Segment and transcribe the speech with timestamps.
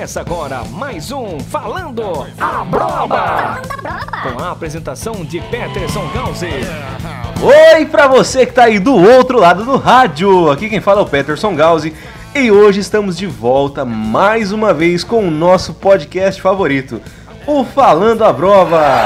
[0.00, 3.60] Começa agora mais um Falando a Broba!
[4.22, 6.48] Com a apresentação de Peterson Gause.
[7.42, 10.50] Oi pra você que tá aí do outro lado do rádio.
[10.50, 11.92] Aqui quem fala é o Peterson Gause
[12.34, 16.98] e hoje estamos de volta mais uma vez com o nosso podcast favorito,
[17.46, 19.04] o Falando a Brova.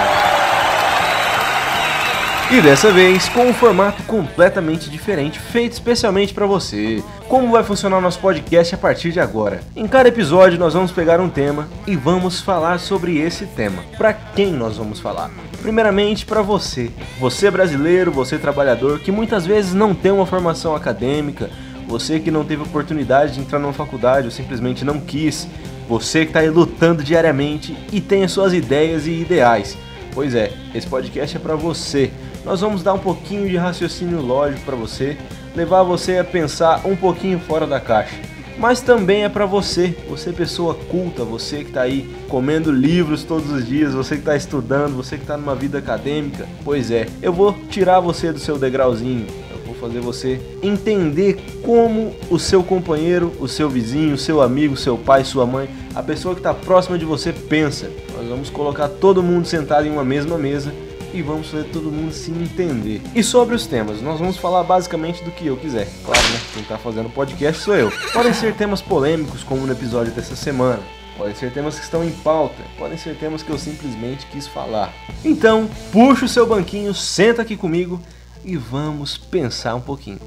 [2.53, 7.03] E dessa vez com um formato completamente diferente, feito especialmente para você.
[7.35, 9.61] Como vai funcionar o nosso podcast a partir de agora?
[9.75, 13.83] Em cada episódio nós vamos pegar um tema e vamos falar sobre esse tema.
[13.99, 15.33] Para quem nós vamos falar?
[15.61, 21.51] Primeiramente para você, você brasileiro, você trabalhador que muitas vezes não tem uma formação acadêmica,
[21.89, 25.49] você que não teve oportunidade de entrar numa faculdade ou simplesmente não quis,
[25.89, 29.77] você que está aí lutando diariamente e tem as suas ideias e ideais.
[30.15, 32.13] Pois é, esse podcast é para você
[32.45, 35.17] nós vamos dar um pouquinho de raciocínio lógico para você,
[35.55, 38.35] levar você a pensar um pouquinho fora da caixa.
[38.59, 43.51] Mas também é para você, você pessoa culta, você que está aí comendo livros todos
[43.51, 46.47] os dias, você que está estudando, você que está numa vida acadêmica.
[46.65, 52.15] Pois é, eu vou tirar você do seu degrauzinho, eu vou fazer você entender como
[52.31, 56.35] o seu companheiro, o seu vizinho, o seu amigo, seu pai, sua mãe, a pessoa
[56.35, 57.91] que está próxima de você pensa.
[58.17, 60.73] Nós vamos colocar todo mundo sentado em uma mesma mesa
[61.15, 63.01] e vamos fazer todo mundo se entender.
[63.15, 65.89] E sobre os temas, nós vamos falar basicamente do que eu quiser.
[66.05, 66.41] Claro, né?
[66.53, 67.93] Quem tá fazendo podcast sou eu.
[68.13, 70.83] Podem ser temas polêmicos, como no episódio dessa semana.
[71.17, 74.93] Podem ser temas que estão em pauta, podem ser temas que eu simplesmente quis falar.
[75.25, 78.03] Então, puxa o seu banquinho, senta aqui comigo
[78.45, 80.19] e vamos pensar um pouquinho.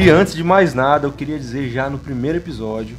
[0.00, 2.96] E antes de mais nada, eu queria dizer já no primeiro episódio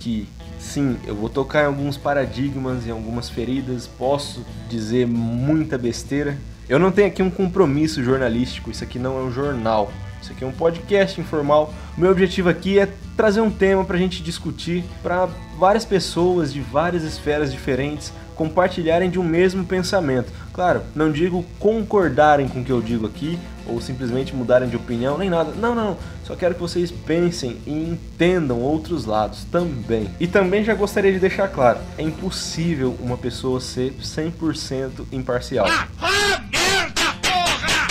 [0.00, 0.26] que
[0.58, 6.38] sim, eu vou tocar em alguns paradigmas, em algumas feridas, posso dizer muita besteira.
[6.70, 9.92] Eu não tenho aqui um compromisso jornalístico, isso aqui não é um jornal,
[10.22, 11.74] isso aqui é um podcast informal.
[11.98, 16.50] O meu objetivo aqui é trazer um tema para a gente discutir, para várias pessoas
[16.50, 20.32] de várias esferas diferentes compartilharem de um mesmo pensamento.
[20.52, 25.16] Claro, não digo concordarem com o que eu digo aqui ou simplesmente mudarem de opinião,
[25.16, 25.52] nem nada.
[25.52, 25.96] Não, não.
[26.24, 30.08] Só quero que vocês pensem e entendam outros lados também.
[30.20, 35.66] E também já gostaria de deixar claro: é impossível uma pessoa ser 100% imparcial.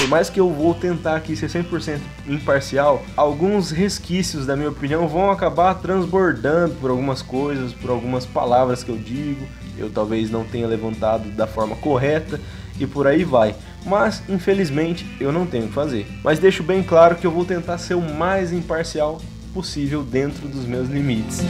[0.01, 5.07] Por mais que eu vou tentar aqui ser 100% imparcial, alguns resquícios da minha opinião
[5.07, 9.45] vão acabar transbordando por algumas coisas, por algumas palavras que eu digo,
[9.81, 12.39] eu talvez não tenha levantado da forma correta
[12.79, 13.55] e por aí vai.
[13.85, 16.07] Mas infelizmente eu não tenho o que fazer.
[16.23, 19.19] Mas deixo bem claro que eu vou tentar ser o mais imparcial
[19.53, 21.41] possível dentro dos meus limites.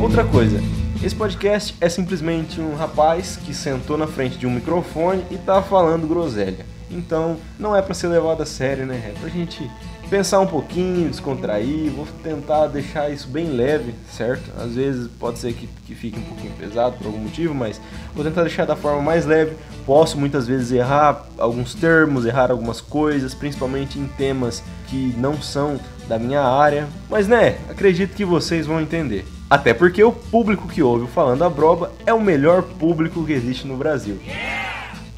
[0.00, 0.60] Outra coisa,
[1.02, 5.62] esse podcast é simplesmente um rapaz que sentou na frente de um microfone e tá
[5.62, 6.64] falando groselha.
[6.90, 9.12] Então, não é para ser levado a sério, né?
[9.14, 9.68] É pra gente
[10.08, 14.50] pensar um pouquinho, descontrair, vou tentar deixar isso bem leve, certo?
[14.58, 17.80] Às vezes pode ser que, que fique um pouquinho pesado por algum motivo, mas
[18.14, 19.56] vou tentar deixar da forma mais leve.
[19.84, 25.78] Posso muitas vezes errar alguns termos, errar algumas coisas, principalmente em temas que não são
[26.08, 29.24] da minha área, mas né, acredito que vocês vão entender.
[29.48, 33.32] Até porque o público que ouve o Falando a Broba é o melhor público que
[33.32, 34.18] existe no Brasil.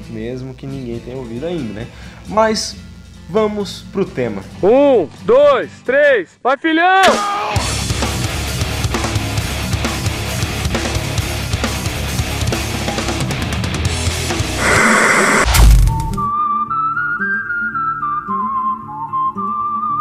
[0.09, 1.87] Mesmo que ninguém tenha ouvido ainda, né?
[2.27, 2.75] Mas
[3.29, 4.41] vamos pro tema.
[4.61, 7.78] Um, dois, três, vai filhão!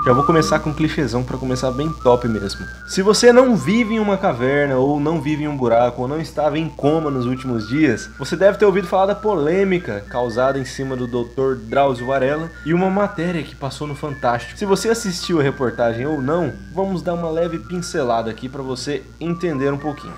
[0.08, 2.64] Já vou começar com um clichêzão para começar bem top mesmo.
[2.86, 6.18] Se você não vive em uma caverna, ou não vive em um buraco, ou não
[6.18, 10.64] estava em coma nos últimos dias, você deve ter ouvido falar da polêmica causada em
[10.64, 11.56] cima do Dr.
[11.60, 14.58] Drauzio Varela e uma matéria que passou no Fantástico.
[14.58, 19.02] Se você assistiu a reportagem ou não, vamos dar uma leve pincelada aqui para você
[19.20, 20.14] entender um pouquinho.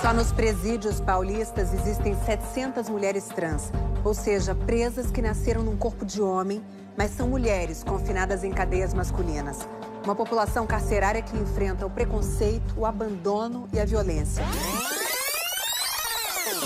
[0.00, 3.70] Só nos presídios paulistas existem 700 mulheres trans,
[4.02, 6.62] ou seja, presas que nasceram num corpo de homem
[6.96, 9.66] mas são mulheres confinadas em cadeias masculinas.
[10.04, 14.44] Uma população carcerária que enfrenta o preconceito, o abandono e a violência.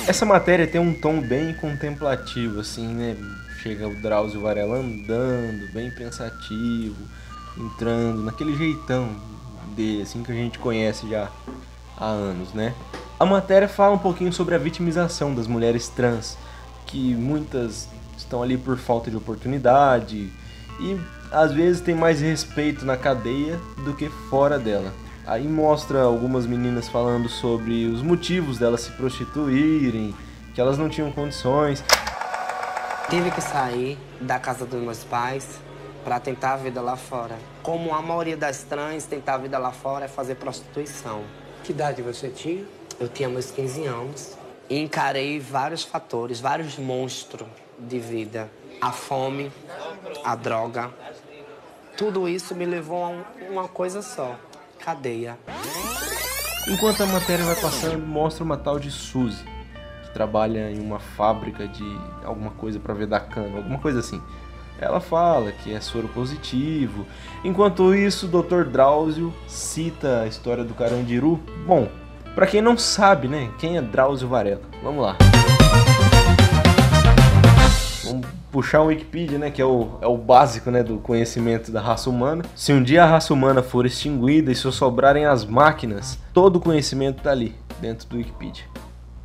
[0.07, 3.17] Essa matéria tem um tom bem contemplativo, assim, né?
[3.63, 6.97] Chega o Drauzio Varela andando, bem pensativo,
[7.57, 9.15] entrando naquele jeitão
[9.77, 11.31] dele, assim, que a gente conhece já
[11.97, 12.75] há anos, né?
[13.21, 16.39] A matéria fala um pouquinho sobre a vitimização das mulheres trans,
[16.87, 17.89] que muitas
[18.29, 20.31] estão ali por falta de oportunidade
[20.79, 21.01] e
[21.33, 24.93] às vezes tem mais respeito na cadeia do que fora dela.
[25.27, 30.15] Aí mostra algumas meninas falando sobre os motivos delas se prostituírem,
[30.55, 31.83] que elas não tinham condições.
[33.11, 35.59] Tive que sair da casa dos meus pais
[36.05, 37.37] para tentar a vida lá fora.
[37.63, 41.23] Como a maioria das trans tentar a vida lá fora é fazer prostituição.
[41.65, 42.65] Que idade você tinha?
[43.01, 44.38] Eu tinha meus 15 anos
[44.71, 47.49] encarei vários fatores, vários monstros
[47.79, 48.51] de vida.
[48.81, 49.51] A fome,
[50.25, 50.91] a droga.
[51.97, 54.37] Tudo isso me levou a uma coisa só,
[54.79, 55.37] cadeia.
[56.69, 59.45] Enquanto a matéria vai passando, mostra uma tal de Suzy,
[60.05, 64.23] que trabalha em uma fábrica de alguma coisa para vedar cana, alguma coisa assim.
[64.81, 67.05] Ela fala que é soro positivo.
[67.43, 68.65] Enquanto isso, o Dr.
[68.65, 71.41] Drauzio cita a história do Carandiru.
[71.67, 71.89] Bom,
[72.39, 74.61] para quem não sabe, né, quem é Drauzio Varela?
[74.81, 75.17] Vamos lá.
[78.05, 81.81] Vamos puxar o Wikipedia, né, que é o, é o básico, né, do conhecimento da
[81.81, 82.45] raça humana.
[82.55, 86.61] Se um dia a raça humana for extinguida e só sobrarem as máquinas, todo o
[86.61, 88.63] conhecimento tá ali, dentro do Wikipedia.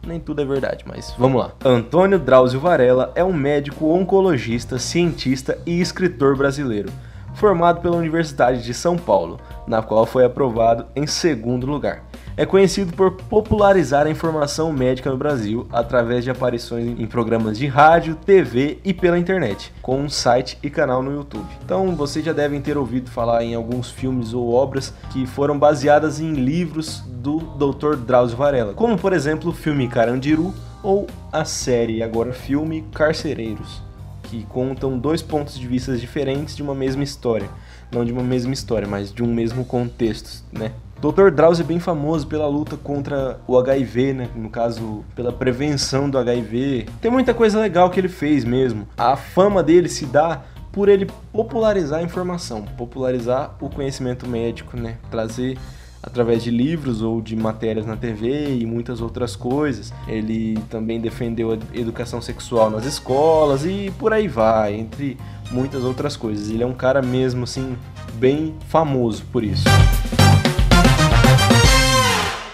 [0.07, 1.51] Nem tudo é verdade, mas vamos lá.
[1.63, 6.91] Antônio Drauzio Varela é um médico oncologista, cientista e escritor brasileiro,
[7.35, 12.01] formado pela Universidade de São Paulo, na qual foi aprovado em segundo lugar
[12.35, 17.67] é conhecido por popularizar a informação médica no Brasil através de aparições em programas de
[17.67, 21.47] rádio, TV e pela internet, com um site e canal no YouTube.
[21.63, 26.19] Então vocês já devem ter ouvido falar em alguns filmes ou obras que foram baseadas
[26.19, 27.95] em livros do Dr.
[27.95, 33.81] Drauzio Varela, como por exemplo o filme Carandiru ou a série agora filme Carcereiros,
[34.23, 37.49] que contam dois pontos de vista diferentes de uma mesma história,
[37.91, 40.71] não de uma mesma história, mas de um mesmo contexto, né?
[41.03, 41.31] Dr.
[41.31, 44.29] Drauzio é bem famoso pela luta contra o HIV, né?
[44.33, 46.85] No caso, pela prevenção do HIV.
[47.01, 48.87] Tem muita coisa legal que ele fez mesmo.
[48.97, 54.95] A fama dele se dá por ele popularizar a informação, popularizar o conhecimento médico, né?
[55.11, 55.57] Trazer
[56.01, 59.93] através de livros ou de matérias na TV e muitas outras coisas.
[60.07, 65.17] Ele também defendeu a educação sexual nas escolas e por aí vai, entre
[65.51, 66.49] muitas outras coisas.
[66.49, 67.75] Ele é um cara mesmo assim
[68.15, 69.65] bem famoso por isso.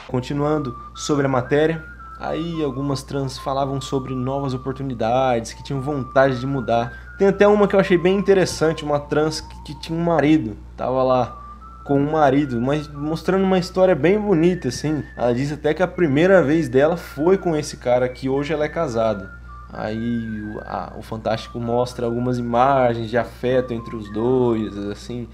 [0.10, 1.86] Continuando sobre a matéria,
[2.20, 7.14] aí algumas trans falavam sobre novas oportunidades, que tinham vontade de mudar.
[7.20, 10.58] Tem até uma que eu achei bem interessante, uma trans que, que tinha um marido,
[10.76, 11.40] tava lá
[11.84, 15.04] com um marido, mas mostrando uma história bem bonita, assim.
[15.16, 18.66] Ela disse até que a primeira vez dela foi com esse cara, que hoje ela
[18.66, 19.32] é casada.
[19.72, 25.28] Aí a, o Fantástico mostra algumas imagens de afeto entre os dois, assim,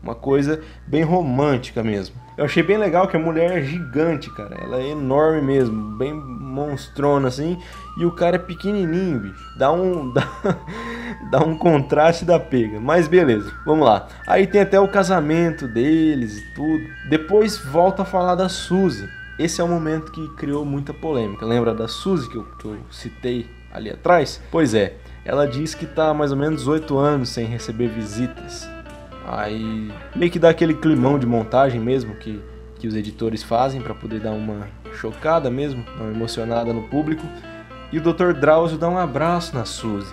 [0.00, 2.14] uma coisa bem romântica mesmo.
[2.40, 4.56] Eu achei bem legal que a mulher é gigante, cara.
[4.58, 7.58] Ela é enorme mesmo, bem monstrona assim.
[7.98, 9.58] E o cara é pequenininho, bicho.
[9.58, 10.26] Dá um, dá,
[11.30, 12.80] dá um contraste da pega.
[12.80, 14.08] Mas beleza, vamos lá.
[14.26, 16.82] Aí tem até o casamento deles e tudo.
[17.10, 19.06] Depois volta a falar da Suzy.
[19.38, 21.44] Esse é o momento que criou muita polêmica.
[21.44, 24.40] Lembra da Suzy que eu, que eu citei ali atrás?
[24.50, 24.96] Pois é,
[25.26, 28.66] ela diz que tá mais ou menos 8 anos sem receber visitas.
[29.32, 32.42] Aí meio que dá aquele climão de montagem mesmo que,
[32.80, 37.22] que os editores fazem para poder dar uma chocada mesmo, uma emocionada no público.
[37.92, 38.32] E o Dr.
[38.32, 40.12] Drauzio dá um abraço na Suzy.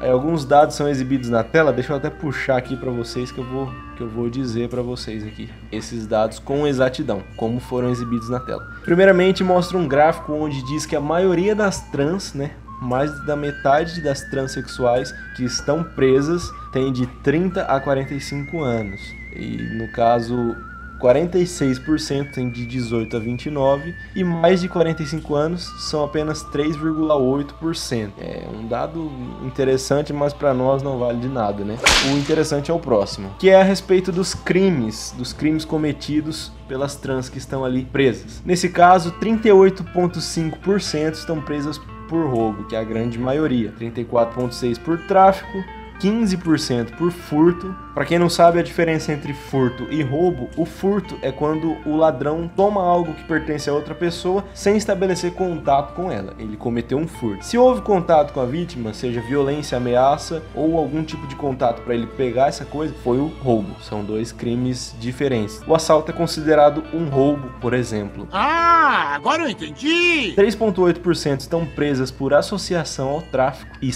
[0.00, 3.38] Aí alguns dados são exibidos na tela, deixa eu até puxar aqui para vocês que
[3.38, 5.48] eu vou que eu vou dizer para vocês aqui.
[5.70, 8.66] Esses dados com exatidão, como foram exibidos na tela.
[8.84, 12.50] Primeiramente mostra um gráfico onde diz que a maioria das trans, né,
[12.84, 19.00] mais da metade das transexuais que estão presas tem de 30 a 45 anos.
[19.34, 20.56] E no caso,
[21.04, 28.12] 46% tem de 18 a 29 e mais de 45 anos são apenas 3,8%.
[28.18, 29.10] É um dado
[29.42, 31.76] interessante, mas para nós não vale de nada, né?
[32.12, 36.96] O interessante é o próximo, que é a respeito dos crimes, dos crimes cometidos pelas
[36.96, 38.42] trans que estão ali presas.
[38.44, 45.64] Nesse caso, 38,5% estão presas por roubo, que é a grande maioria, 34,6% por tráfico,
[46.00, 47.74] 15% por furto.
[47.94, 51.96] Para quem não sabe a diferença entre furto e roubo, o furto é quando o
[51.96, 56.34] ladrão toma algo que pertence a outra pessoa sem estabelecer contato com ela.
[56.38, 57.44] Ele cometeu um furto.
[57.44, 61.94] Se houve contato com a vítima, seja violência, ameaça ou algum tipo de contato para
[61.94, 63.80] ele pegar essa coisa, foi o roubo.
[63.80, 65.62] São dois crimes diferentes.
[65.66, 68.26] O assalto é considerado um roubo, por exemplo.
[68.32, 70.34] Ah, agora eu entendi!
[70.36, 73.92] 3,8% estão presas por associação ao tráfico e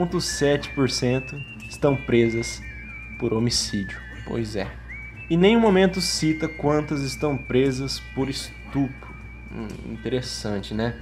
[0.00, 2.62] 7,7% estão presas
[3.18, 3.98] por homicídio.
[4.26, 4.66] Pois é.
[5.30, 9.14] Em nenhum momento cita quantas estão presas por estupro.
[9.52, 10.94] Hum, interessante, né?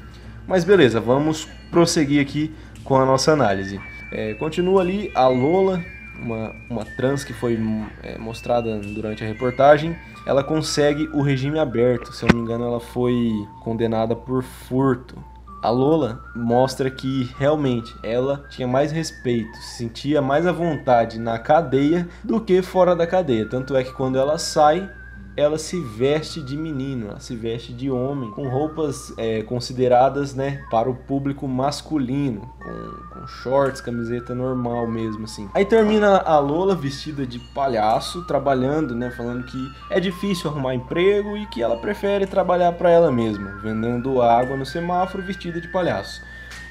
[0.46, 3.80] Mas beleza, vamos prosseguir aqui com a nossa análise.
[4.10, 5.82] É, continua ali a Lola,
[6.20, 7.58] uma, uma trans que foi
[8.02, 9.96] é, mostrada durante a reportagem,
[10.26, 12.12] ela consegue o regime aberto.
[12.12, 13.32] Se eu não me engano, ela foi
[13.62, 15.16] condenada por furto.
[15.62, 21.38] A Lola mostra que realmente ela tinha mais respeito, se sentia mais à vontade na
[21.38, 23.48] cadeia do que fora da cadeia.
[23.48, 24.90] Tanto é que quando ela sai,
[25.36, 30.62] ela se veste de menino, ela se veste de homem, com roupas é, consideradas né,
[30.70, 35.48] para o público masculino, com, com, shorts, camiseta normal mesmo assim.
[35.54, 41.36] Aí termina a Lola vestida de palhaço, trabalhando, né, falando que é difícil arrumar emprego
[41.36, 46.22] e que ela prefere trabalhar para ela mesma, vendendo água no semáforo vestida de palhaço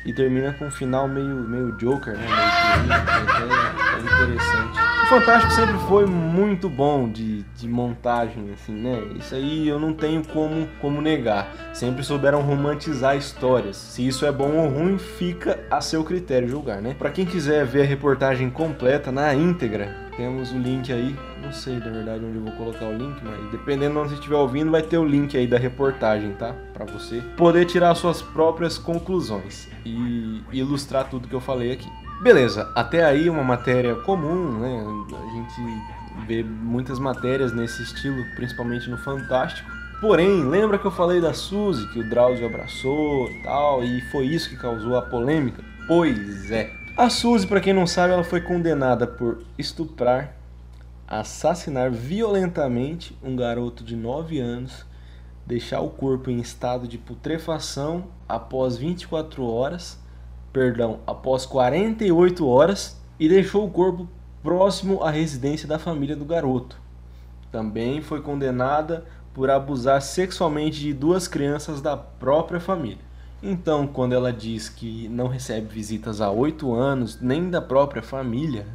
[0.05, 2.27] e termina com um final meio, meio Joker, né?
[2.27, 4.79] Meio interessante.
[5.03, 9.01] O Fantástico sempre foi muito bom de, de montagem, assim, né?
[9.19, 11.51] Isso aí eu não tenho como, como negar.
[11.73, 13.75] Sempre souberam romantizar histórias.
[13.75, 16.95] Se isso é bom ou ruim, fica a seu critério julgar, né?
[16.97, 21.15] Para quem quiser ver a reportagem completa na íntegra, temos o link aí.
[21.41, 24.15] Não sei, na verdade, onde eu vou colocar o link, mas dependendo de onde você
[24.15, 26.55] estiver ouvindo, vai ter o link aí da reportagem, tá?
[26.73, 31.89] Para você poder tirar suas próprias conclusões e ilustrar tudo que eu falei aqui.
[32.21, 34.85] Beleza, até aí uma matéria comum, né?
[35.17, 39.67] A gente vê muitas matérias nesse estilo, principalmente no Fantástico.
[39.99, 44.27] Porém, lembra que eu falei da Suzy, que o Drauzio abraçou e tal, e foi
[44.27, 45.63] isso que causou a polêmica?
[45.87, 46.71] Pois é.
[46.95, 50.35] A Suzy, para quem não sabe, ela foi condenada por estuprar,
[51.07, 54.85] assassinar violentamente um garoto de 9 anos,
[55.43, 59.99] deixar o corpo em estado de putrefação após 24 horas,
[60.51, 64.07] perdão, após 48 horas e deixou o corpo
[64.43, 66.79] próximo à residência da família do garoto.
[67.51, 73.11] Também foi condenada por abusar sexualmente de duas crianças da própria família.
[73.43, 78.67] Então, quando ela diz que não recebe visitas há oito anos, nem da própria família,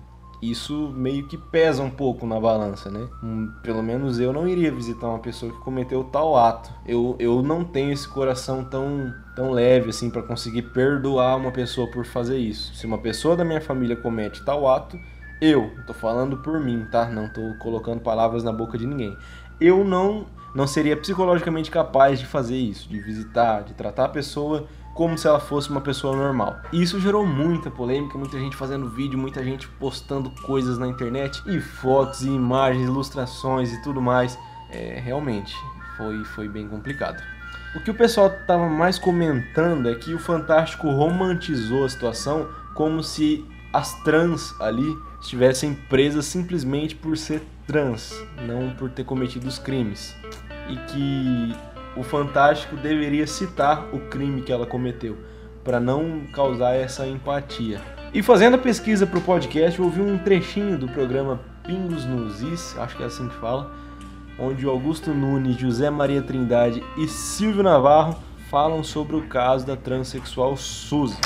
[0.42, 3.08] isso meio que pesa um pouco na balança, né?
[3.22, 6.70] Hum, pelo menos eu não iria visitar uma pessoa que cometeu tal ato.
[6.86, 11.90] Eu, eu não tenho esse coração tão, tão leve assim para conseguir perdoar uma pessoa
[11.90, 12.74] por fazer isso.
[12.74, 14.98] Se uma pessoa da minha família comete tal ato,
[15.40, 17.06] eu, tô falando por mim, tá?
[17.06, 19.16] Não tô colocando palavras na boca de ninguém.
[19.60, 24.66] Eu não não seria psicologicamente capaz de fazer isso, de visitar, de tratar a pessoa
[24.96, 26.56] como se ela fosse uma pessoa normal.
[26.72, 31.42] E isso gerou muita polêmica, muita gente fazendo vídeo, muita gente postando coisas na internet,
[31.46, 34.38] e fotos, e imagens, ilustrações e tudo mais.
[34.70, 35.54] É, realmente,
[35.96, 37.22] foi, foi bem complicado.
[37.74, 43.02] O que o pessoal estava mais comentando é que o Fantástico romantizou a situação como
[43.02, 48.14] se as trans ali estivessem presas simplesmente por ser trans,
[48.46, 50.16] não por ter cometido os crimes
[50.68, 55.16] e que o Fantástico deveria citar o crime que ela cometeu,
[55.64, 57.80] para não causar essa empatia.
[58.14, 62.42] E fazendo a pesquisa para o podcast, eu ouvi um trechinho do programa Pingos nos
[62.42, 63.74] Is, acho que é assim que fala,
[64.38, 68.16] onde Augusto Nunes, José Maria Trindade e Silvio Navarro
[68.50, 71.16] falam sobre o caso da transexual Suzy.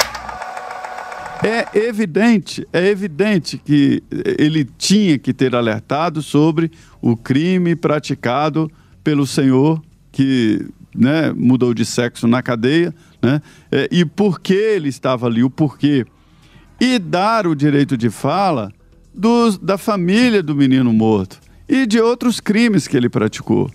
[1.42, 4.02] É evidente, é evidente que
[4.38, 8.70] ele tinha que ter alertado sobre o crime praticado
[9.02, 9.80] pelo senhor
[10.12, 13.40] que né, mudou de sexo na cadeia, né,
[13.70, 16.04] é, e por que ele estava ali, o porquê.
[16.80, 18.72] E dar o direito de fala
[19.14, 21.38] dos, da família do menino morto
[21.68, 23.70] e de outros crimes que ele praticou.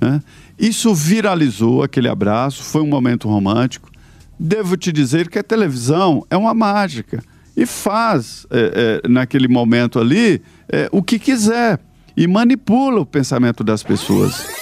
[0.00, 0.22] Né?
[0.58, 3.90] Isso viralizou aquele abraço, foi um momento romântico.
[4.38, 7.22] Devo te dizer que a televisão é uma mágica
[7.56, 11.80] e faz, é, é, naquele momento ali, é, o que quiser
[12.16, 14.57] e manipula o pensamento das pessoas.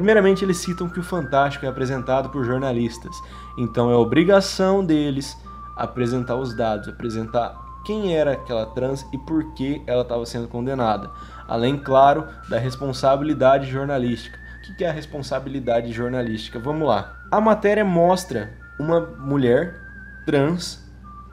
[0.00, 3.14] Primeiramente, eles citam que o Fantástico é apresentado por jornalistas,
[3.58, 5.36] então é obrigação deles
[5.76, 7.54] apresentar os dados, apresentar
[7.84, 11.10] quem era aquela trans e por que ela estava sendo condenada.
[11.46, 14.38] Além, claro, da responsabilidade jornalística.
[14.56, 16.58] O que é a responsabilidade jornalística?
[16.58, 17.12] Vamos lá.
[17.30, 19.82] A matéria mostra uma mulher
[20.24, 20.82] trans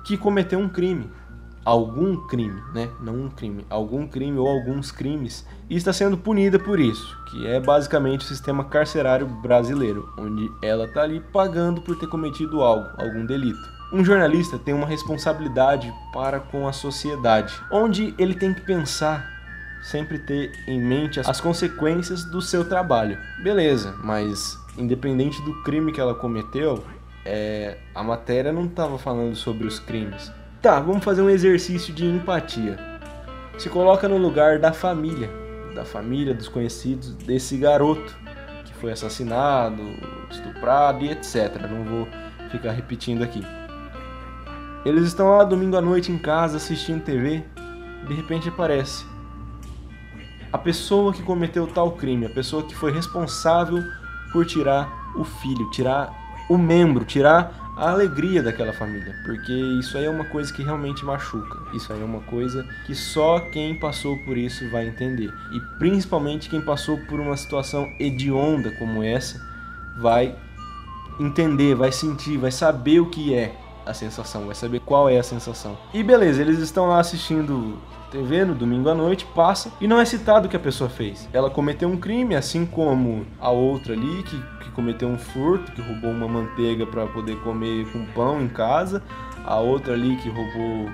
[0.05, 1.09] que cometeu um crime
[1.67, 2.89] algum crime, né?
[2.97, 7.45] Não um crime, algum crime ou alguns crimes e está sendo punida por isso, que
[7.45, 12.87] é basicamente o sistema carcerário brasileiro, onde ela está ali pagando por ter cometido algo,
[12.97, 13.59] algum delito.
[13.91, 19.29] Um jornalista tem uma responsabilidade para com a sociedade, onde ele tem que pensar,
[19.83, 23.17] sempre ter em mente as consequências do seu trabalho.
[23.43, 26.81] Beleza, mas independente do crime que ela cometeu,
[27.25, 30.31] é, a matéria não estava falando sobre os crimes
[30.67, 32.77] Tá, vamos fazer um exercício de empatia.
[33.57, 35.29] Se coloca no lugar da família,
[35.73, 38.13] da família, dos conhecidos desse garoto
[38.65, 39.81] que foi assassinado,
[40.29, 41.55] estuprado e etc.
[41.71, 42.07] Não vou
[42.51, 43.41] ficar repetindo aqui.
[44.83, 47.45] Eles estão lá domingo à noite em casa assistindo TV,
[48.05, 49.05] de repente aparece
[50.51, 53.81] a pessoa que cometeu tal crime, a pessoa que foi responsável
[54.33, 56.13] por tirar o filho, tirar
[56.49, 61.05] o membro, tirar a alegria daquela família, porque isso aí é uma coisa que realmente
[61.05, 61.59] machuca.
[61.73, 65.31] Isso aí é uma coisa que só quem passou por isso vai entender.
[65.51, 69.39] E principalmente quem passou por uma situação hedionda como essa
[69.99, 70.35] vai
[71.19, 73.55] entender, vai sentir, vai saber o que é
[73.85, 75.77] a sensação, vai saber qual é a sensação.
[75.93, 77.77] E beleza, eles estão lá assistindo
[78.11, 81.27] TV no domingo à noite, passa e não é citado o que a pessoa fez.
[81.31, 84.41] Ela cometeu um crime, assim como a outra ali que,
[84.77, 89.01] cometeu um furto, que roubou uma manteiga para poder comer com pão em casa,
[89.43, 90.87] a outra ali que roubou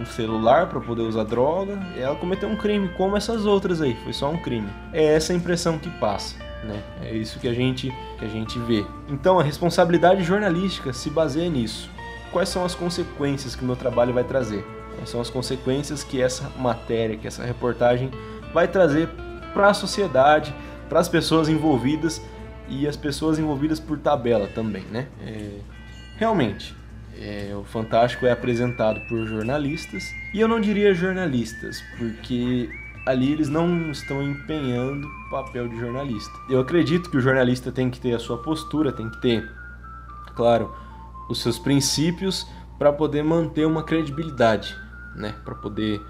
[0.00, 1.78] um celular para poder usar droga.
[1.96, 4.68] Ela cometeu um crime como essas outras aí, foi só um crime.
[4.92, 6.34] É essa a impressão que passa.
[6.64, 6.82] Né?
[7.02, 8.84] É isso que a gente que a gente vê.
[9.08, 11.88] Então a responsabilidade jornalística se baseia nisso.
[12.32, 14.66] Quais são as consequências que o meu trabalho vai trazer?
[14.96, 18.10] Quais são as consequências que essa matéria, que essa reportagem
[18.52, 19.08] vai trazer
[19.54, 20.52] para a sociedade,
[20.88, 22.20] para as pessoas envolvidas
[22.68, 25.08] e as pessoas envolvidas por tabela também, né?
[25.20, 25.58] É,
[26.16, 26.74] realmente,
[27.18, 30.04] é, o Fantástico é apresentado por jornalistas
[30.34, 32.68] e eu não diria jornalistas, porque
[33.06, 36.32] ali eles não estão empenhando o papel de jornalista.
[36.48, 39.48] Eu acredito que o jornalista tem que ter a sua postura, tem que ter,
[40.34, 40.74] claro,
[41.28, 42.46] os seus princípios
[42.78, 44.76] para poder manter uma credibilidade
[45.16, 46.00] né, para poder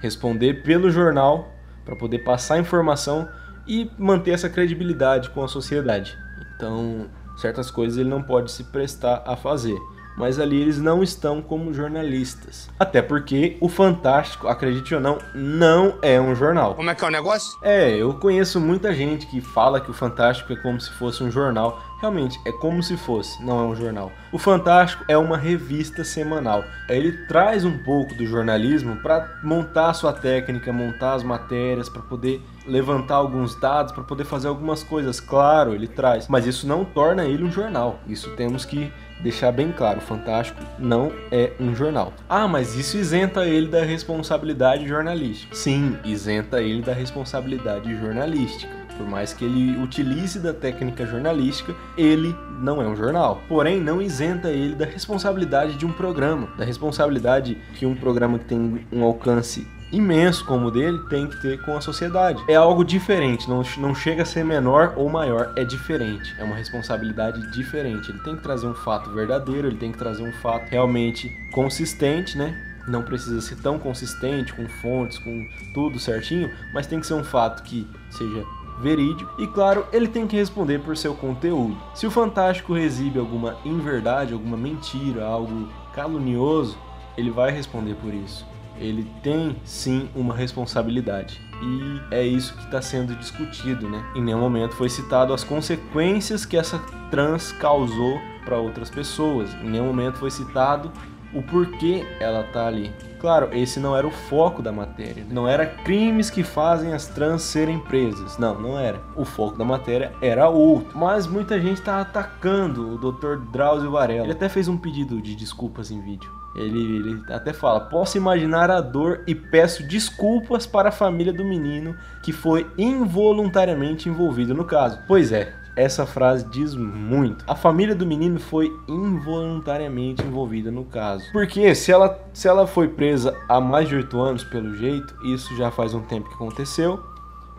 [0.00, 1.48] responder pelo jornal,
[1.84, 3.28] para poder passar informação
[3.68, 6.18] e manter essa credibilidade com a sociedade.
[6.56, 9.78] Então, certas coisas ele não pode se prestar a fazer.
[10.18, 12.68] Mas ali eles não estão como jornalistas.
[12.78, 16.74] Até porque o Fantástico, acredite ou não, não é um jornal.
[16.74, 17.58] Como é que é o negócio?
[17.62, 21.30] É, eu conheço muita gente que fala que o Fantástico é como se fosse um
[21.30, 21.80] jornal.
[22.00, 24.12] Realmente, é como se fosse, não é um jornal.
[24.32, 26.62] O Fantástico é uma revista semanal.
[26.88, 32.02] Ele traz um pouco do jornalismo para montar a sua técnica, montar as matérias, para
[32.02, 35.18] poder levantar alguns dados, para poder fazer algumas coisas.
[35.18, 37.98] Claro, ele traz, mas isso não torna ele um jornal.
[38.06, 42.12] Isso temos que deixar bem claro: o Fantástico não é um jornal.
[42.28, 45.54] Ah, mas isso isenta ele da responsabilidade jornalística.
[45.54, 48.78] Sim, isenta ele da responsabilidade jornalística.
[48.96, 53.40] Por mais que ele utilize da técnica jornalística, ele não é um jornal.
[53.48, 58.46] Porém, não isenta ele da responsabilidade de um programa, da responsabilidade que um programa que
[58.46, 62.42] tem um alcance imenso como o dele tem que ter com a sociedade.
[62.48, 66.34] É algo diferente, não, não chega a ser menor ou maior, é diferente.
[66.38, 68.10] É uma responsabilidade diferente.
[68.10, 72.36] Ele tem que trazer um fato verdadeiro, ele tem que trazer um fato realmente consistente,
[72.36, 72.64] né?
[72.86, 77.24] Não precisa ser tão consistente, com fontes, com tudo certinho, mas tem que ser um
[77.24, 78.44] fato que seja
[78.80, 81.76] verídico e, claro, ele tem que responder por seu conteúdo.
[81.94, 86.78] Se o Fantástico exibe alguma inverdade, alguma mentira, algo calunioso,
[87.16, 88.46] ele vai responder por isso.
[88.80, 91.40] Ele tem sim uma responsabilidade.
[91.62, 94.04] E é isso que está sendo discutido, né?
[94.14, 96.78] Em nenhum momento foi citado as consequências que essa
[97.10, 99.52] trans causou para outras pessoas.
[99.62, 100.92] Em nenhum momento foi citado
[101.34, 102.90] o porquê ela tá ali.
[103.20, 105.26] Claro, esse não era o foco da matéria.
[105.28, 108.38] Não era crimes que fazem as trans serem presas.
[108.38, 109.00] Não, não era.
[109.16, 110.96] O foco da matéria era outro.
[110.96, 113.38] Mas muita gente tá atacando o Dr.
[113.50, 114.24] Drauzio Varela.
[114.24, 116.30] Ele até fez um pedido de desculpas em vídeo.
[116.58, 121.44] Ele, ele até fala: Posso imaginar a dor e peço desculpas para a família do
[121.44, 124.98] menino que foi involuntariamente envolvido no caso.
[125.06, 127.44] Pois é, essa frase diz muito.
[127.46, 131.30] A família do menino foi involuntariamente envolvida no caso.
[131.32, 135.56] Porque se ela, se ela foi presa há mais de oito anos, pelo jeito, isso
[135.56, 137.00] já faz um tempo que aconteceu.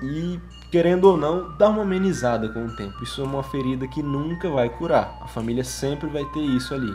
[0.04, 3.02] E querendo ou não, dá uma amenizada com o tempo.
[3.02, 5.18] Isso é uma ferida que nunca vai curar.
[5.22, 6.94] A família sempre vai ter isso ali.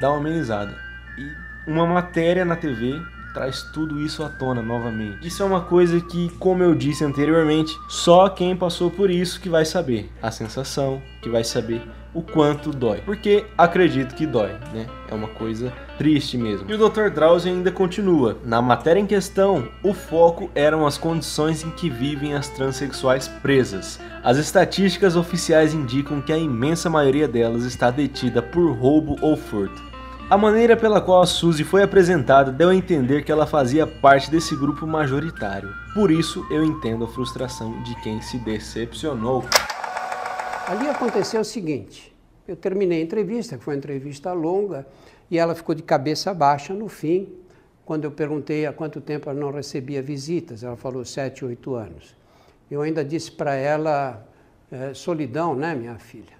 [0.00, 0.93] Dá uma amenizada.
[1.18, 3.00] E uma matéria na TV
[3.34, 5.26] traz tudo isso à tona novamente.
[5.26, 9.48] Isso é uma coisa que, como eu disse anteriormente, só quem passou por isso que
[9.48, 11.82] vai saber a sensação, que vai saber
[12.14, 13.00] o quanto dói.
[13.04, 14.86] Porque acredito que dói, né?
[15.10, 16.70] É uma coisa triste mesmo.
[16.70, 17.10] E o Dr.
[17.10, 18.38] Drauzio ainda continua.
[18.44, 24.00] Na matéria em questão, o foco eram as condições em que vivem as transexuais presas.
[24.22, 29.93] As estatísticas oficiais indicam que a imensa maioria delas está detida por roubo ou furto.
[30.30, 34.30] A maneira pela qual a Suzy foi apresentada deu a entender que ela fazia parte
[34.30, 35.68] desse grupo majoritário.
[35.92, 39.44] Por isso, eu entendo a frustração de quem se decepcionou.
[40.66, 42.16] Ali aconteceu o seguinte:
[42.48, 44.86] eu terminei a entrevista, que foi uma entrevista longa,
[45.30, 47.28] e ela ficou de cabeça baixa no fim,
[47.84, 50.64] quando eu perguntei há quanto tempo ela não recebia visitas.
[50.64, 52.16] Ela falou sete, oito anos.
[52.70, 54.26] Eu ainda disse para ela:
[54.72, 56.32] é, solidão, né, minha filha?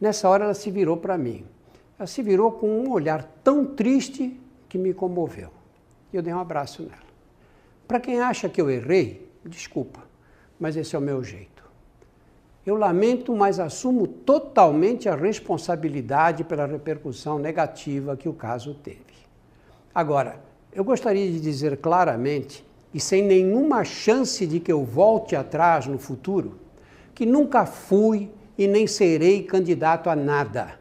[0.00, 1.44] Nessa hora ela se virou para mim
[1.98, 5.50] Ela se virou com um olhar tão triste que me comoveu.
[6.12, 7.06] E eu dei um abraço nela.
[7.88, 10.02] Para quem acha que eu errei, desculpa,
[10.58, 11.64] mas esse é o meu jeito.
[12.66, 19.04] Eu lamento, mas assumo totalmente a responsabilidade pela repercussão negativa que o caso teve.
[19.94, 20.40] Agora,
[20.72, 25.98] eu gostaria de dizer claramente, e sem nenhuma chance de que eu volte atrás no
[25.98, 26.58] futuro,
[27.14, 30.78] que nunca fui e nem serei candidato a nada.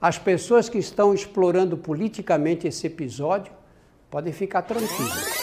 [0.00, 3.52] As pessoas que estão explorando politicamente esse episódio
[4.10, 5.40] podem ficar tranquilas.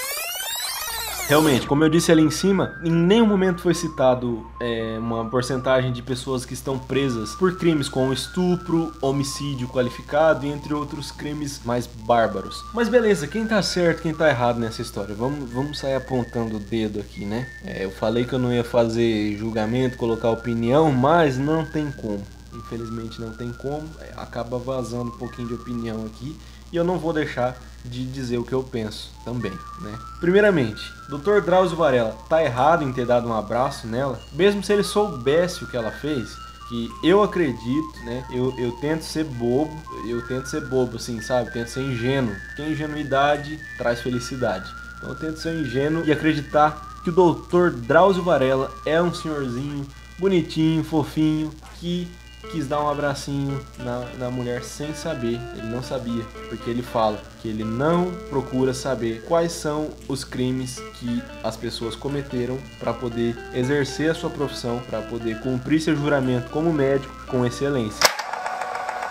[1.28, 5.92] Realmente, como eu disse ali em cima, em nenhum momento foi citado é, uma porcentagem
[5.92, 11.62] de pessoas que estão presas por crimes como estupro, homicídio qualificado e entre outros crimes
[11.64, 12.64] mais bárbaros.
[12.74, 15.14] Mas beleza, quem tá certo, quem tá errado nessa história?
[15.14, 17.48] Vamos, vamos sair apontando o dedo aqui, né?
[17.64, 22.24] É, eu falei que eu não ia fazer julgamento, colocar opinião, mas não tem como.
[22.58, 26.38] Infelizmente não tem como, é, acaba vazando um pouquinho de opinião aqui
[26.72, 29.98] e eu não vou deixar de dizer o que eu penso também, né?
[30.20, 31.40] Primeiramente, Dr.
[31.46, 35.68] Drauzio Varela tá errado em ter dado um abraço nela, mesmo se ele soubesse o
[35.68, 36.36] que ela fez,
[36.68, 38.26] que eu acredito, né?
[38.30, 39.74] Eu, eu tento ser bobo,
[40.06, 41.52] eu tento ser bobo, assim, sabe?
[41.52, 44.70] Tento ser ingênuo, porque ingenuidade traz felicidade.
[44.98, 47.70] Então eu tento ser ingênuo e acreditar que o Dr.
[47.70, 49.88] Drauzio Varela é um senhorzinho
[50.20, 52.08] bonitinho, fofinho, que
[52.52, 57.20] quis dar um abracinho na, na mulher sem saber, ele não sabia, porque ele fala
[57.42, 63.38] que ele não procura saber quais são os crimes que as pessoas cometeram para poder
[63.54, 68.00] exercer a sua profissão, para poder cumprir seu juramento como médico com excelência.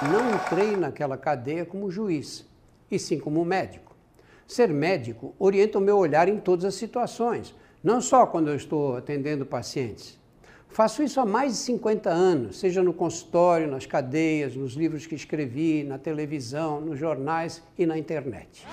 [0.03, 2.47] Não entrei naquela cadeia como juiz,
[2.91, 3.95] e sim como médico.
[4.47, 8.97] Ser médico orienta o meu olhar em todas as situações, não só quando eu estou
[8.97, 10.19] atendendo pacientes.
[10.71, 15.15] Faço isso há mais de 50 anos, seja no consultório, nas cadeias, nos livros que
[15.15, 18.67] escrevi, na televisão, nos jornais e na internet.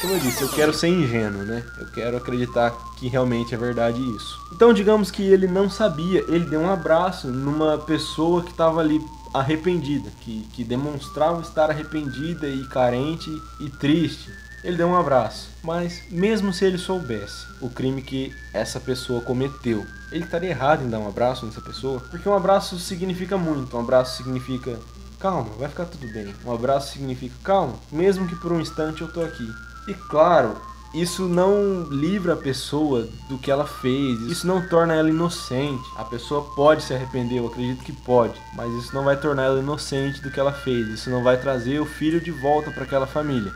[0.00, 1.64] Como eu disse, eu quero ser ingênuo, né?
[1.78, 4.36] Eu quero acreditar que realmente é verdade isso.
[4.52, 9.00] Então, digamos que ele não sabia, ele deu um abraço numa pessoa que estava ali
[9.32, 14.28] arrependida, que, que demonstrava estar arrependida e carente e triste
[14.62, 15.50] ele deu um abraço.
[15.62, 20.90] Mas, mesmo se ele soubesse o crime que essa pessoa cometeu, ele estaria errado em
[20.90, 22.00] dar um abraço nessa pessoa?
[22.10, 23.76] Porque um abraço significa muito.
[23.76, 24.78] Um abraço significa
[25.18, 26.34] calma, vai ficar tudo bem.
[26.44, 29.48] Um abraço significa calma, mesmo que por um instante eu tô aqui.
[29.86, 30.60] E claro,
[30.94, 35.82] isso não livra a pessoa do que ela fez, isso não torna ela inocente.
[35.96, 39.60] A pessoa pode se arrepender, eu acredito que pode, mas isso não vai tornar ela
[39.60, 43.06] inocente do que ela fez, isso não vai trazer o filho de volta para aquela
[43.06, 43.52] família.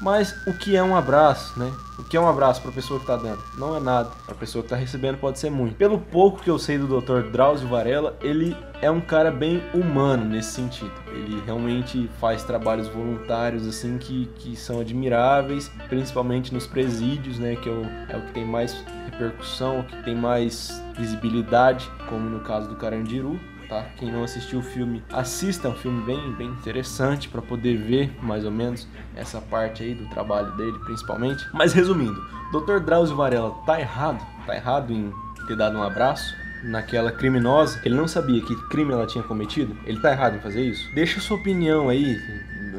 [0.00, 1.72] Mas o que é um abraço, né?
[1.98, 3.42] O que é um abraço para a pessoa que está dando?
[3.56, 4.10] Não é nada.
[4.24, 5.74] Para a pessoa que está recebendo pode ser muito.
[5.74, 7.30] Pelo pouco que eu sei do Dr.
[7.30, 10.92] Drauzio Varela, ele é um cara bem humano nesse sentido.
[11.08, 17.56] Ele realmente faz trabalhos voluntários assim que, que são admiráveis, principalmente nos presídios, né?
[17.56, 18.76] Que é o, é o que tem mais
[19.10, 23.86] repercussão, o que tem mais visibilidade, como no caso do Carandiru tá?
[23.96, 28.12] Quem não assistiu o filme, assista, é um filme bem, bem interessante para poder ver
[28.22, 31.46] mais ou menos essa parte aí do trabalho dele, principalmente.
[31.52, 32.20] Mas resumindo,
[32.52, 32.80] Dr.
[32.80, 35.12] Drauzio Varela tá errado, tá errado em
[35.46, 40.00] ter dado um abraço naquela criminosa, ele não sabia que crime ela tinha cometido, ele
[40.00, 40.92] tá errado em fazer isso?
[40.94, 42.20] Deixa sua opinião aí,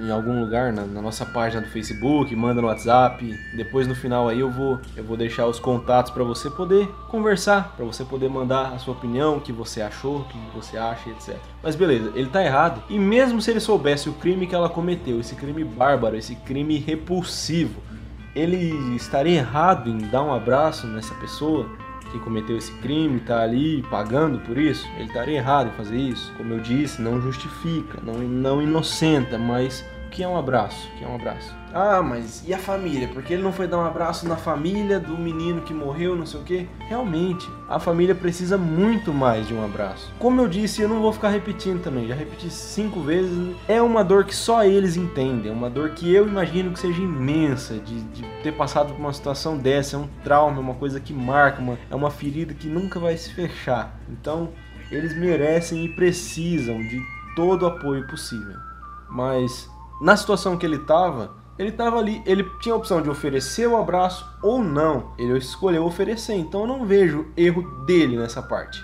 [0.01, 3.37] em algum lugar na, na, nossa página do Facebook, manda no WhatsApp.
[3.55, 7.73] Depois no final aí eu vou eu vou deixar os contatos para você poder conversar,
[7.75, 11.09] para você poder mandar a sua opinião, o que você achou, o que você acha,
[11.09, 11.37] etc.
[11.61, 12.81] Mas beleza, ele tá errado.
[12.89, 16.77] E mesmo se ele soubesse o crime que ela cometeu, esse crime bárbaro, esse crime
[16.77, 17.81] repulsivo,
[18.35, 21.67] ele estaria errado em dar um abraço nessa pessoa?
[22.11, 26.33] Que cometeu esse crime está ali pagando por isso, ele estaria errado em fazer isso.
[26.37, 30.89] Como eu disse, não justifica, não, não inocenta, mas que é um abraço?
[30.97, 31.55] Que é um abraço?
[31.73, 33.07] Ah, mas e a família?
[33.07, 36.39] Porque ele não foi dar um abraço na família do menino que morreu, não sei
[36.39, 36.67] o quê?
[36.87, 40.11] Realmente, a família precisa muito mais de um abraço.
[40.17, 43.55] Como eu disse, eu não vou ficar repetindo também, já repeti cinco vezes.
[43.67, 47.01] É uma dor que só eles entendem, é uma dor que eu imagino que seja
[47.01, 49.95] imensa de, de ter passado por uma situação dessa.
[49.95, 53.15] É um trauma, é uma coisa que marca, uma, é uma ferida que nunca vai
[53.15, 53.95] se fechar.
[54.09, 54.49] Então,
[54.91, 56.99] eles merecem e precisam de
[57.35, 58.57] todo o apoio possível.
[59.07, 59.69] Mas
[60.01, 63.75] na situação que ele estava, ele estava ali, ele tinha a opção de oferecer o
[63.75, 65.13] abraço ou não.
[65.17, 68.81] Ele escolheu oferecer, então eu não vejo erro dele nessa parte.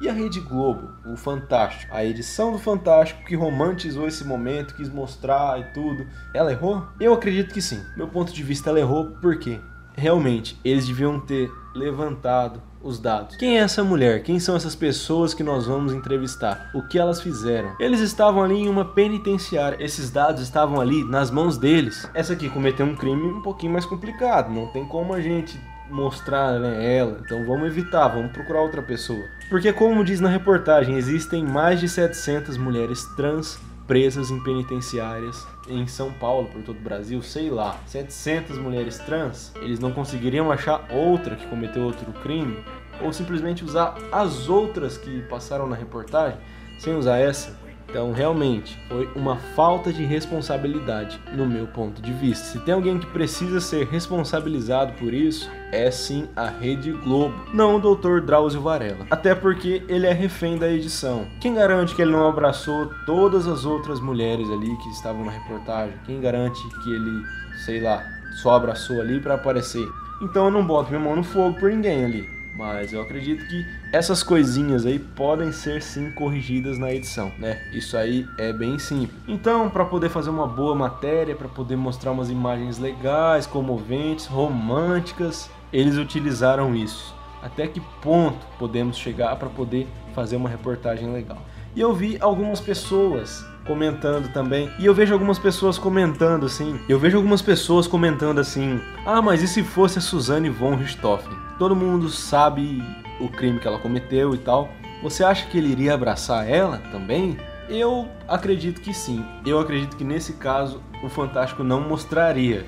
[0.00, 4.88] E a Rede Globo, o Fantástico, a edição do Fantástico que romantizou esse momento, quis
[4.88, 6.86] mostrar e tudo, ela errou?
[7.00, 7.82] Eu acredito que sim.
[7.96, 9.58] Meu ponto de vista, ela errou porque
[9.98, 13.36] realmente eles deviam ter levantado os dados.
[13.36, 14.22] Quem é essa mulher?
[14.22, 16.70] Quem são essas pessoas que nós vamos entrevistar?
[16.74, 17.74] O que elas fizeram?
[17.78, 19.82] Eles estavam ali em uma penitenciária.
[19.82, 22.08] Esses dados estavam ali nas mãos deles.
[22.14, 24.52] Essa aqui cometeu um crime um pouquinho mais complicado.
[24.52, 27.20] Não tem como a gente mostrar né, ela.
[27.24, 29.24] Então vamos evitar, vamos procurar outra pessoa.
[29.50, 35.86] Porque como diz na reportagem, existem mais de 700 mulheres trans presas em penitenciárias em
[35.86, 40.88] São Paulo, por todo o Brasil, sei lá, 700 mulheres trans, eles não conseguiriam achar
[40.90, 42.62] outra que cometeu outro crime
[43.00, 46.38] ou simplesmente usar as outras que passaram na reportagem
[46.78, 47.67] sem usar essa?
[47.88, 52.44] Então, realmente, foi uma falta de responsabilidade, no meu ponto de vista.
[52.44, 57.76] Se tem alguém que precisa ser responsabilizado por isso, é sim a Rede Globo, não
[57.76, 58.20] o Dr.
[58.20, 59.06] Drauzio Varela.
[59.10, 61.26] Até porque ele é refém da edição.
[61.40, 65.94] Quem garante que ele não abraçou todas as outras mulheres ali que estavam na reportagem?
[66.04, 67.22] Quem garante que ele,
[67.64, 68.04] sei lá,
[68.42, 69.86] só abraçou ali para aparecer?
[70.20, 72.37] Então eu não boto minha mão no fogo por ninguém ali.
[72.58, 77.56] Mas eu acredito que essas coisinhas aí podem ser sim corrigidas na edição, né?
[77.72, 79.16] Isso aí é bem simples.
[79.28, 85.48] Então, para poder fazer uma boa matéria, para poder mostrar umas imagens legais, comoventes, românticas,
[85.72, 87.14] eles utilizaram isso.
[87.40, 91.40] Até que ponto podemos chegar para poder fazer uma reportagem legal?
[91.76, 94.68] E eu vi algumas pessoas comentando também.
[94.80, 96.80] E eu vejo algumas pessoas comentando assim.
[96.88, 101.46] Eu vejo algumas pessoas comentando assim: "Ah, mas e se fosse a Suzane von Richthofen?"
[101.58, 102.82] todo mundo sabe
[103.20, 104.70] o crime que ela cometeu e tal.
[105.02, 107.36] Você acha que ele iria abraçar ela também?
[107.68, 109.24] Eu acredito que sim.
[109.44, 112.64] Eu acredito que nesse caso o Fantástico não mostraria,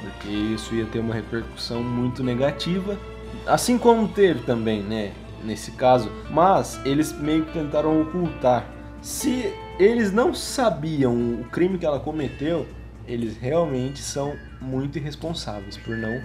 [0.00, 2.96] porque isso ia ter uma repercussão muito negativa,
[3.46, 5.12] assim como teve também, né?
[5.42, 8.64] Nesse caso, mas eles meio que tentaram ocultar.
[9.02, 12.68] Se eles não sabiam o crime que ela cometeu,
[13.04, 16.22] eles realmente são muito irresponsáveis por não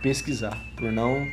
[0.00, 1.26] pesquisar, por não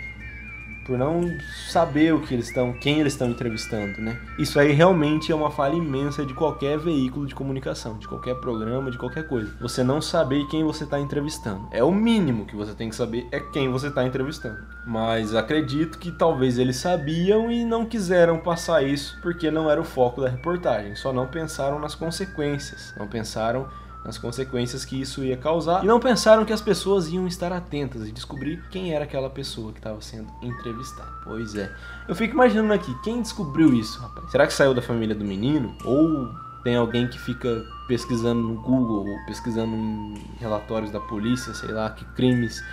[0.87, 1.21] por não
[1.67, 4.17] saber o que eles estão, quem eles estão entrevistando, né?
[4.39, 8.89] Isso aí realmente é uma falha imensa de qualquer veículo de comunicação, de qualquer programa,
[8.89, 9.53] de qualquer coisa.
[9.59, 11.67] Você não saber quem você está entrevistando.
[11.71, 14.59] É o mínimo que você tem que saber é quem você está entrevistando.
[14.85, 19.85] Mas acredito que talvez eles sabiam e não quiseram passar isso porque não era o
[19.85, 20.95] foco da reportagem.
[20.95, 23.67] Só não pensaram nas consequências, não pensaram
[24.07, 28.07] nas consequências que isso ia causar e não pensaram que as pessoas iam estar atentas
[28.07, 31.11] e descobrir quem era aquela pessoa que estava sendo entrevistada.
[31.25, 31.69] Pois é.
[32.07, 34.31] Eu fico imaginando aqui, quem descobriu isso, rapaz?
[34.31, 35.77] Será que saiu da família do menino?
[35.83, 36.29] Ou
[36.63, 41.89] tem alguém que fica pesquisando no Google ou pesquisando em relatórios da polícia, sei lá,
[41.89, 42.63] que crimes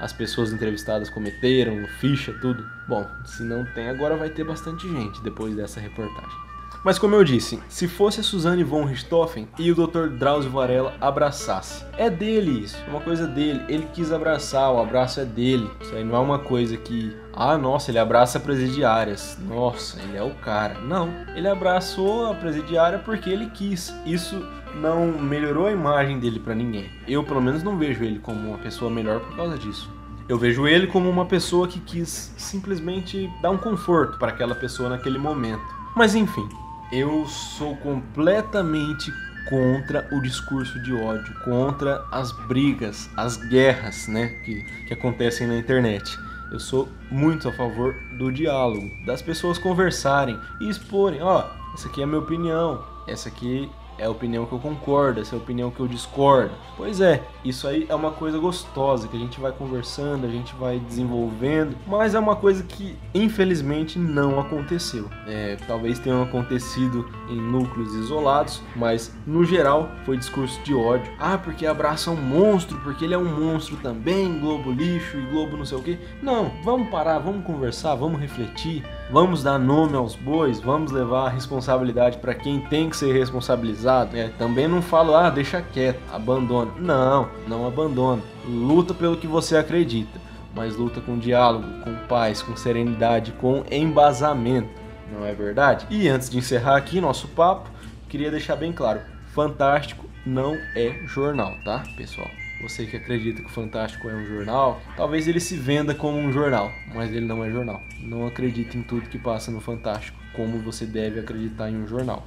[0.00, 2.64] as pessoas entrevistadas cometeram, ficha, tudo.
[2.88, 6.47] Bom, se não tem, agora vai ter bastante gente depois dessa reportagem.
[6.84, 10.08] Mas como eu disse, se fosse a Suzane von Richthofen e o Dr.
[10.18, 11.84] Drauzio Varela abraçasse.
[11.96, 13.60] É dele isso, é uma coisa dele.
[13.68, 15.68] Ele quis abraçar, o abraço é dele.
[15.80, 19.36] Isso aí não é uma coisa que, ah, nossa, ele abraça presidiárias.
[19.48, 20.80] Nossa, ele é o cara.
[20.80, 23.92] Não, ele abraçou a presidiária porque ele quis.
[24.06, 26.88] Isso não melhorou a imagem dele para ninguém.
[27.06, 29.90] Eu, pelo menos, não vejo ele como uma pessoa melhor por causa disso.
[30.28, 34.90] Eu vejo ele como uma pessoa que quis simplesmente dar um conforto para aquela pessoa
[34.90, 35.64] naquele momento.
[35.96, 36.46] Mas enfim,
[36.90, 39.12] eu sou completamente
[39.48, 45.56] contra o discurso de ódio, contra as brigas, as guerras, né, que, que acontecem na
[45.56, 46.18] internet.
[46.50, 51.88] Eu sou muito a favor do diálogo, das pessoas conversarem e exporem, ó, oh, essa
[51.88, 55.38] aqui é a minha opinião, essa aqui é a opinião que eu concordo, essa é
[55.38, 56.54] a opinião que eu discordo.
[56.76, 60.54] Pois é, isso aí é uma coisa gostosa que a gente vai conversando, a gente
[60.54, 65.10] vai desenvolvendo, mas é uma coisa que infelizmente não aconteceu.
[65.26, 71.12] É, talvez tenham acontecido em núcleos isolados, mas no geral foi discurso de ódio.
[71.18, 75.56] Ah, porque abraça um monstro, porque ele é um monstro também, Globo lixo e Globo
[75.56, 75.98] não sei o que.
[76.22, 81.30] Não, vamos parar, vamos conversar, vamos refletir, vamos dar nome aos bois, vamos levar a
[81.30, 86.72] responsabilidade para quem tem que ser responsabilizado é, também não falo, ah, deixa quieto, abandona.
[86.78, 88.22] Não, não abandona.
[88.46, 90.20] Luta pelo que você acredita,
[90.54, 94.68] mas luta com diálogo, com paz, com serenidade, com embasamento.
[95.12, 95.86] Não é verdade?
[95.90, 97.70] E antes de encerrar aqui nosso papo,
[98.08, 99.00] queria deixar bem claro:
[99.32, 102.28] Fantástico não é jornal, tá, pessoal?
[102.62, 106.32] Você que acredita que o Fantástico é um jornal, talvez ele se venda como um
[106.32, 107.80] jornal, mas ele não é jornal.
[108.02, 112.26] Não acredite em tudo que passa no Fantástico, como você deve acreditar em um jornal.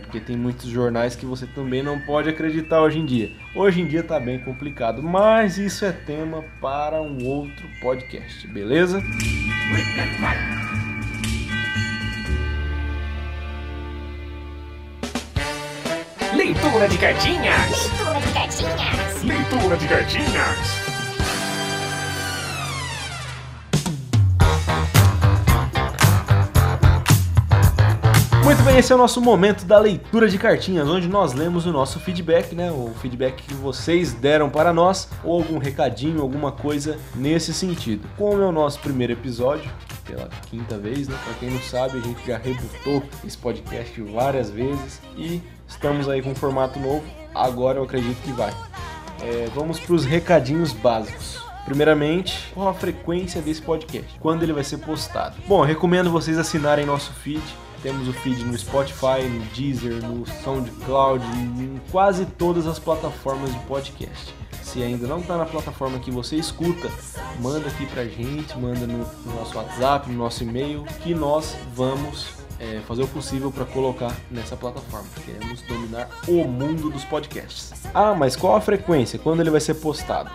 [0.00, 3.30] Porque tem muitos jornais que você também não pode acreditar hoje em dia.
[3.54, 9.02] Hoje em dia tá bem complicado, mas isso é tema para um outro podcast, beleza?
[16.34, 17.90] Leitura de cartinhas.
[17.90, 19.22] Leitura de cartinhas.
[19.24, 20.87] Leitura de cartinhas.
[28.48, 31.70] Muito bem, esse é o nosso momento da leitura de cartinhas, onde nós lemos o
[31.70, 32.72] nosso feedback, né?
[32.72, 38.08] O feedback que vocês deram para nós, ou algum recadinho, alguma coisa nesse sentido.
[38.16, 39.70] Como é o nosso primeiro episódio,
[40.02, 41.14] pela quinta vez, né?
[41.24, 46.22] Pra quem não sabe, a gente já rebutou esse podcast várias vezes e estamos aí
[46.22, 47.04] com um formato novo.
[47.34, 48.54] Agora eu acredito que vai.
[49.20, 51.38] É, vamos para os recadinhos básicos.
[51.66, 54.18] Primeiramente, qual a frequência desse podcast?
[54.18, 55.36] Quando ele vai ser postado?
[55.46, 57.42] Bom, recomendo vocês assinarem nosso feed.
[57.82, 63.58] Temos o feed no Spotify, no Deezer, no SoundCloud, em quase todas as plataformas de
[63.60, 64.34] podcast.
[64.62, 66.90] Se ainda não está na plataforma que você escuta,
[67.40, 72.26] manda aqui pra gente, manda no, no nosso WhatsApp, no nosso e-mail, que nós vamos
[72.58, 75.06] é, fazer o possível para colocar nessa plataforma.
[75.24, 77.72] Queremos dominar o mundo dos podcasts.
[77.94, 79.20] Ah, mas qual a frequência?
[79.20, 80.30] Quando ele vai ser postado?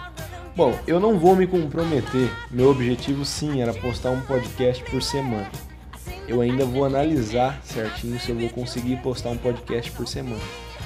[0.56, 2.32] Bom, eu não vou me comprometer.
[2.50, 5.52] Meu objetivo sim era postar um podcast por semana
[6.28, 10.42] eu ainda vou analisar certinho se eu vou conseguir postar um podcast por semana.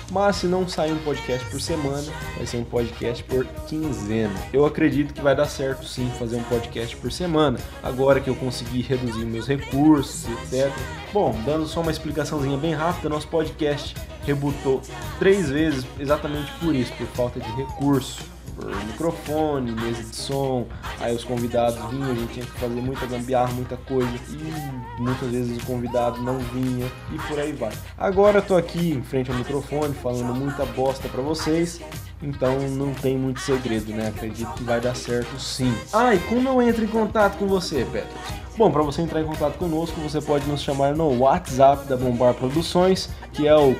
[0.09, 2.05] Mas se não sair um podcast por semana,
[2.37, 4.33] vai ser um podcast por quinzena.
[4.53, 8.35] Eu acredito que vai dar certo sim fazer um podcast por semana, agora que eu
[8.35, 10.71] consegui reduzir meus recursos, etc.
[11.11, 13.95] Bom, dando só uma explicaçãozinha bem rápida, nosso podcast
[14.25, 14.81] rebutou
[15.19, 20.67] três vezes exatamente por isso, por falta de recurso microfone, mesa de som,
[20.99, 25.29] aí os convidados vinham, a gente tinha que fazer muita gambiarra, muita coisa, e muitas
[25.29, 27.71] vezes o convidado não vinha, e por aí vai.
[27.97, 31.81] Agora eu tô aqui em frente ao microfone, falando muita bosta para vocês,
[32.21, 34.07] então não tem muito segredo, né?
[34.07, 35.73] Acredito que vai dar certo sim.
[35.93, 38.47] Ah, e como eu entro em contato com você, Petros?
[38.57, 42.33] Bom, para você entrar em contato conosco, você pode nos chamar no WhatsApp da Bombar
[42.33, 43.75] Produções, que é o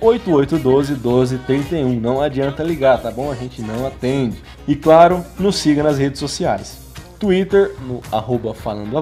[0.00, 2.00] 449-8812-1231.
[2.00, 3.30] Não adianta ligar, tá bom?
[3.30, 4.42] A gente não atende.
[4.66, 6.78] E claro, nos siga nas redes sociais.
[7.20, 8.98] Twitter, no arroba Falando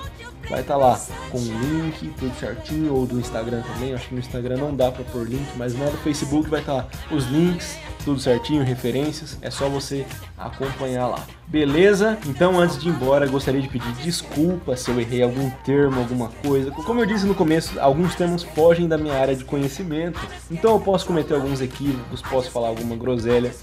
[0.50, 3.94] vai estar tá lá com link, tudo certinho, ou do Instagram também.
[3.94, 6.88] Acho que no Instagram não dá para pôr link, mas no Facebook vai estar tá
[7.10, 9.38] os links, tudo certinho, referências.
[9.40, 10.04] É só você
[10.36, 11.24] acompanhar lá.
[11.46, 12.18] Beleza?
[12.26, 16.28] Então, antes de ir embora, gostaria de pedir desculpa se eu errei algum termo, alguma
[16.28, 16.70] coisa.
[16.70, 20.80] Como eu disse no começo, alguns termos fogem da minha área de conhecimento, então eu
[20.80, 23.54] posso cometer alguns equívocos, posso falar alguma groselha.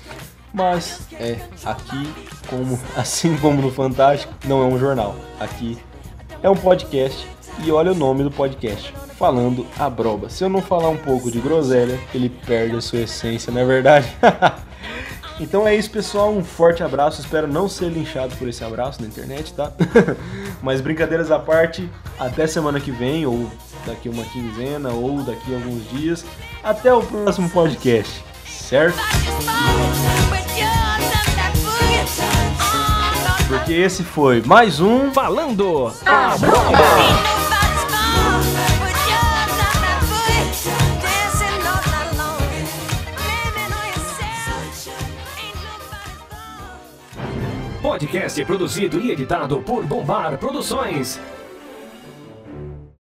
[0.56, 2.14] Mas é aqui,
[2.48, 5.14] como assim como no Fantástico, não é um jornal.
[5.38, 5.78] Aqui
[6.42, 7.28] é um podcast
[7.62, 10.30] e olha o nome do podcast, falando a broba.
[10.30, 13.66] Se eu não falar um pouco de groselha, ele perde a sua essência, não é
[13.66, 14.08] verdade?
[15.42, 16.32] então é isso, pessoal.
[16.32, 17.20] Um forte abraço.
[17.20, 19.74] Espero não ser linchado por esse abraço na internet, tá?
[20.64, 23.52] Mas brincadeiras à parte, até semana que vem, ou
[23.86, 26.26] daqui uma quinzena, ou daqui alguns dias.
[26.64, 28.98] Até o próximo podcast, certo?
[33.48, 37.36] Porque esse foi mais um Falando a Bola.
[47.82, 51.20] Podcast produzido e editado por Bombar Produções.